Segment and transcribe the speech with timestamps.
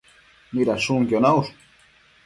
[0.53, 1.53] Midashunquio naush?